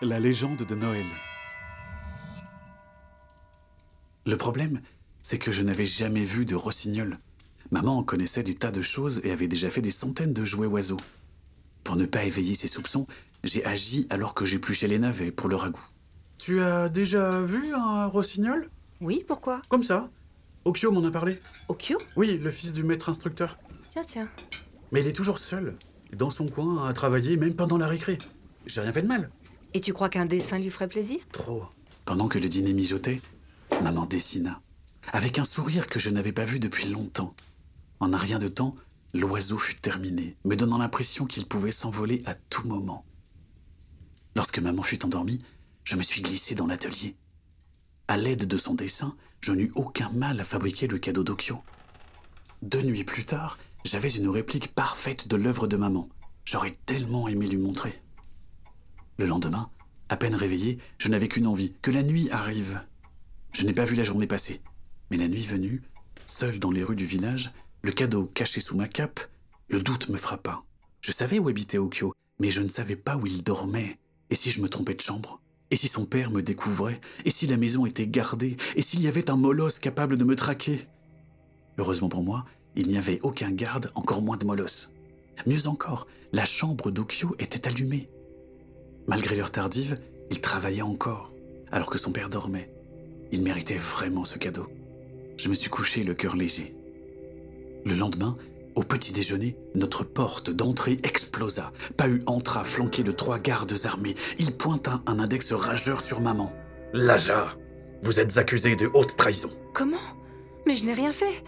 La 0.00 0.20
légende 0.20 0.58
de 0.64 0.74
Noël. 0.76 1.06
Le 4.26 4.36
problème, 4.36 4.80
c'est 5.22 5.38
que 5.38 5.50
je 5.50 5.64
n'avais 5.64 5.86
jamais 5.86 6.22
vu 6.22 6.44
de 6.44 6.54
rossignol. 6.54 7.18
Maman 7.72 7.98
en 7.98 8.04
connaissait 8.04 8.44
des 8.44 8.54
tas 8.54 8.70
de 8.70 8.80
choses 8.80 9.20
et 9.24 9.32
avait 9.32 9.48
déjà 9.48 9.70
fait 9.70 9.80
des 9.80 9.90
centaines 9.90 10.32
de 10.32 10.44
jouets 10.44 10.68
oiseaux. 10.68 11.00
Pour 11.82 11.96
ne 11.96 12.06
pas 12.06 12.22
éveiller 12.22 12.54
ses 12.54 12.68
soupçons, 12.68 13.08
j'ai 13.42 13.64
agi 13.64 14.06
alors 14.08 14.34
que 14.34 14.44
j'épluchais 14.44 14.86
les 14.86 15.00
navets 15.00 15.32
pour 15.32 15.48
le 15.48 15.56
ragoût. 15.56 15.84
Tu 16.38 16.60
as 16.60 16.88
déjà 16.88 17.40
vu 17.40 17.74
un 17.74 18.06
rossignol? 18.06 18.70
Oui, 19.00 19.24
pourquoi? 19.26 19.62
Comme 19.68 19.82
ça? 19.82 20.10
Okyo 20.64 20.92
m'en 20.92 21.04
a 21.04 21.10
parlé. 21.10 21.40
Okyo 21.68 21.98
Oui, 22.14 22.38
le 22.38 22.50
fils 22.52 22.72
du 22.72 22.84
maître 22.84 23.08
instructeur. 23.08 23.58
Tiens, 23.90 24.04
tiens. 24.06 24.28
Mais 24.92 25.00
il 25.00 25.08
est 25.08 25.12
toujours 25.12 25.38
seul, 25.38 25.74
dans 26.12 26.30
son 26.30 26.46
coin, 26.46 26.88
à 26.88 26.92
travailler, 26.92 27.36
même 27.36 27.54
pendant 27.54 27.78
la 27.78 27.88
récré. 27.88 28.18
J'ai 28.66 28.80
rien 28.80 28.92
fait 28.92 29.02
de 29.02 29.08
mal. 29.08 29.30
Et 29.78 29.80
tu 29.80 29.92
crois 29.92 30.08
qu'un 30.08 30.26
dessin 30.26 30.58
lui 30.58 30.70
ferait 30.70 30.88
plaisir? 30.88 31.20
Trop. 31.30 31.62
Pendant 32.04 32.26
que 32.26 32.40
le 32.40 32.48
dîner 32.48 32.72
mijotait, 32.72 33.20
maman 33.80 34.06
dessina, 34.06 34.60
avec 35.12 35.38
un 35.38 35.44
sourire 35.44 35.86
que 35.86 36.00
je 36.00 36.10
n'avais 36.10 36.32
pas 36.32 36.44
vu 36.44 36.58
depuis 36.58 36.88
longtemps. 36.88 37.32
En 38.00 38.12
un 38.12 38.16
rien 38.16 38.40
de 38.40 38.48
temps, 38.48 38.74
l'oiseau 39.14 39.56
fut 39.56 39.76
terminé, 39.76 40.34
me 40.44 40.56
donnant 40.56 40.78
l'impression 40.78 41.26
qu'il 41.26 41.46
pouvait 41.46 41.70
s'envoler 41.70 42.24
à 42.26 42.34
tout 42.34 42.66
moment. 42.66 43.04
Lorsque 44.34 44.58
maman 44.58 44.82
fut 44.82 45.04
endormie, 45.04 45.44
je 45.84 45.94
me 45.94 46.02
suis 46.02 46.22
glissé 46.22 46.56
dans 46.56 46.66
l'atelier. 46.66 47.14
À 48.08 48.16
l'aide 48.16 48.46
de 48.46 48.56
son 48.56 48.74
dessin, 48.74 49.14
je 49.40 49.52
n'eus 49.52 49.70
aucun 49.76 50.10
mal 50.10 50.40
à 50.40 50.44
fabriquer 50.44 50.88
le 50.88 50.98
cadeau 50.98 51.22
d'Okyo. 51.22 51.58
Deux 52.62 52.82
nuits 52.82 53.04
plus 53.04 53.26
tard, 53.26 53.58
j'avais 53.84 54.10
une 54.10 54.28
réplique 54.28 54.74
parfaite 54.74 55.28
de 55.28 55.36
l'œuvre 55.36 55.68
de 55.68 55.76
maman. 55.76 56.08
J'aurais 56.44 56.74
tellement 56.84 57.28
aimé 57.28 57.46
lui 57.46 57.58
montrer. 57.58 58.02
Le 59.18 59.26
lendemain, 59.26 59.68
à 60.08 60.16
peine 60.16 60.36
réveillé, 60.36 60.78
je 60.96 61.08
n'avais 61.08 61.26
qu'une 61.26 61.48
envie, 61.48 61.72
que 61.82 61.90
la 61.90 62.04
nuit 62.04 62.30
arrive. 62.30 62.80
Je 63.52 63.66
n'ai 63.66 63.72
pas 63.72 63.84
vu 63.84 63.96
la 63.96 64.04
journée 64.04 64.28
passer, 64.28 64.60
mais 65.10 65.16
la 65.16 65.26
nuit 65.26 65.44
venue, 65.44 65.82
seul 66.24 66.60
dans 66.60 66.70
les 66.70 66.84
rues 66.84 66.94
du 66.94 67.04
village, 67.04 67.50
le 67.82 67.90
cadeau 67.90 68.26
caché 68.26 68.60
sous 68.60 68.76
ma 68.76 68.86
cape, 68.86 69.18
le 69.66 69.80
doute 69.80 70.08
me 70.08 70.16
frappa. 70.16 70.62
Je 71.00 71.10
savais 71.10 71.40
où 71.40 71.48
habitait 71.48 71.78
Okyo, 71.78 72.12
mais 72.38 72.50
je 72.50 72.62
ne 72.62 72.68
savais 72.68 72.94
pas 72.94 73.16
où 73.16 73.26
il 73.26 73.42
dormait. 73.42 73.98
Et 74.30 74.36
si 74.36 74.52
je 74.52 74.62
me 74.62 74.68
trompais 74.68 74.94
de 74.94 75.00
chambre? 75.00 75.40
Et 75.72 75.76
si 75.76 75.88
son 75.88 76.04
père 76.04 76.30
me 76.30 76.40
découvrait? 76.40 77.00
Et 77.24 77.30
si 77.30 77.48
la 77.48 77.56
maison 77.56 77.86
était 77.86 78.06
gardée? 78.06 78.56
Et 78.76 78.82
s'il 78.82 79.02
y 79.02 79.08
avait 79.08 79.30
un 79.30 79.36
molosse 79.36 79.80
capable 79.80 80.16
de 80.16 80.24
me 80.24 80.36
traquer? 80.36 80.86
Heureusement 81.76 82.08
pour 82.08 82.22
moi, 82.22 82.44
il 82.76 82.86
n'y 82.86 82.98
avait 82.98 83.18
aucun 83.22 83.50
garde, 83.50 83.90
encore 83.96 84.22
moins 84.22 84.36
de 84.36 84.46
molosse. 84.46 84.92
Mieux 85.44 85.66
encore, 85.66 86.06
la 86.32 86.44
chambre 86.44 86.92
d'Okyo 86.92 87.34
était 87.40 87.66
allumée. 87.66 88.08
Malgré 89.08 89.34
l'heure 89.36 89.50
tardive, 89.50 89.96
il 90.30 90.42
travaillait 90.42 90.82
encore, 90.82 91.32
alors 91.72 91.88
que 91.88 91.96
son 91.96 92.12
père 92.12 92.28
dormait. 92.28 92.70
Il 93.32 93.42
méritait 93.42 93.78
vraiment 93.78 94.26
ce 94.26 94.36
cadeau. 94.36 94.66
Je 95.38 95.48
me 95.48 95.54
suis 95.54 95.70
couché 95.70 96.02
le 96.02 96.14
cœur 96.14 96.36
léger. 96.36 96.74
Le 97.86 97.94
lendemain, 97.94 98.36
au 98.74 98.82
petit 98.82 99.12
déjeuner, 99.12 99.56
notre 99.74 100.04
porte 100.04 100.50
d'entrée 100.50 100.98
explosa. 101.04 101.72
Pahu 101.96 102.22
entra 102.26 102.64
flanqué 102.64 103.02
de 103.02 103.10
trois 103.10 103.38
gardes 103.38 103.74
armés. 103.84 104.14
Il 104.38 104.54
pointa 104.54 105.00
un 105.06 105.18
index 105.20 105.54
rageur 105.54 106.02
sur 106.02 106.20
maman. 106.20 106.52
Laja, 106.92 107.56
vous 108.02 108.20
êtes 108.20 108.36
accusé 108.36 108.76
de 108.76 108.90
haute 108.92 109.16
trahison. 109.16 109.50
Comment? 109.72 109.96
Mais 110.66 110.76
je 110.76 110.84
n'ai 110.84 110.94
rien 110.94 111.12
fait. 111.12 111.42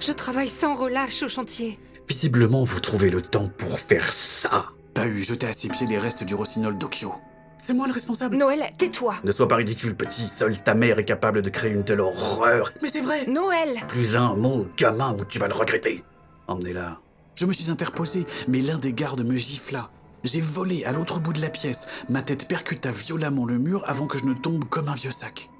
Je 0.00 0.12
travaille 0.12 0.48
sans 0.48 0.74
relâche 0.74 1.22
au 1.22 1.28
chantier. 1.28 1.78
Visiblement, 2.08 2.64
vous 2.64 2.80
trouvez 2.80 3.08
le 3.08 3.22
temps 3.22 3.50
pour 3.56 3.78
faire 3.78 4.12
ça. 4.12 4.72
Pahu 4.94 5.22
jeta 5.24 5.48
à 5.48 5.52
ses 5.52 5.68
pieds 5.68 5.86
les 5.86 5.98
restes 5.98 6.22
du 6.22 6.34
rossignol 6.34 6.78
d'Okyo. 6.78 7.12
C'est 7.58 7.74
moi 7.74 7.86
le 7.86 7.92
responsable 7.92 8.36
Noël, 8.36 8.72
tais-toi 8.78 9.16
Ne 9.24 9.32
sois 9.32 9.48
pas 9.48 9.56
ridicule, 9.56 9.96
petit. 9.96 10.26
Seule 10.28 10.62
ta 10.62 10.74
mère 10.74 10.98
est 10.98 11.04
capable 11.04 11.42
de 11.42 11.50
créer 11.50 11.72
une 11.72 11.84
telle 11.84 12.00
horreur. 12.00 12.72
Mais 12.82 12.88
c'est 12.88 13.00
vrai 13.00 13.26
Noël 13.26 13.80
Plus 13.88 14.16
un 14.16 14.34
mot, 14.36 14.68
gamin, 14.76 15.16
ou 15.18 15.24
tu 15.24 15.38
vas 15.38 15.48
le 15.48 15.54
regretter. 15.54 16.04
Emmenez-la. 16.46 17.00
Je 17.34 17.46
me 17.46 17.52
suis 17.52 17.70
interposé, 17.70 18.26
mais 18.46 18.60
l'un 18.60 18.78
des 18.78 18.92
gardes 18.92 19.24
me 19.24 19.36
gifla. 19.36 19.90
J'ai 20.22 20.40
volé 20.40 20.84
à 20.84 20.92
l'autre 20.92 21.20
bout 21.20 21.32
de 21.32 21.40
la 21.40 21.50
pièce. 21.50 21.86
Ma 22.08 22.22
tête 22.22 22.46
percuta 22.46 22.90
violemment 22.92 23.46
le 23.46 23.58
mur 23.58 23.82
avant 23.86 24.06
que 24.06 24.18
je 24.18 24.24
ne 24.24 24.34
tombe 24.34 24.64
comme 24.66 24.88
un 24.88 24.94
vieux 24.94 25.10
sac. 25.10 25.50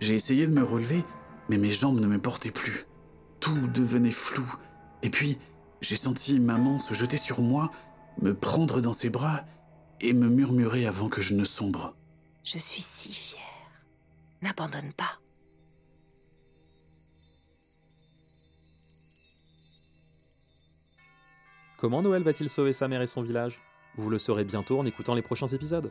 J'ai 0.00 0.14
essayé 0.14 0.46
de 0.46 0.52
me 0.52 0.62
relever, 0.62 1.04
mais 1.48 1.58
mes 1.58 1.70
jambes 1.70 2.00
ne 2.00 2.06
me 2.06 2.18
portaient 2.18 2.50
plus. 2.50 2.86
Tout 3.40 3.66
devenait 3.74 4.10
flou. 4.10 4.46
Et 5.02 5.10
puis, 5.10 5.38
j'ai 5.82 5.96
senti 5.96 6.40
maman 6.40 6.78
se 6.78 6.94
jeter 6.94 7.16
sur 7.16 7.40
moi, 7.40 7.70
me 8.20 8.34
prendre 8.34 8.80
dans 8.80 8.92
ses 8.92 9.10
bras 9.10 9.44
et 10.00 10.12
me 10.12 10.28
murmurer 10.28 10.86
avant 10.86 11.08
que 11.08 11.22
je 11.22 11.34
ne 11.34 11.44
sombre. 11.44 11.94
Je 12.44 12.58
suis 12.58 12.82
si 12.82 13.12
fière. 13.12 13.42
N'abandonne 14.42 14.92
pas. 14.92 15.18
Comment 21.78 22.02
Noël 22.02 22.22
va-t-il 22.22 22.48
sauver 22.48 22.72
sa 22.72 22.88
mère 22.88 23.02
et 23.02 23.06
son 23.06 23.22
village? 23.22 23.60
Vous 23.96 24.10
le 24.10 24.18
saurez 24.18 24.44
bientôt 24.44 24.78
en 24.78 24.86
écoutant 24.86 25.14
les 25.14 25.22
prochains 25.22 25.46
épisodes. 25.46 25.90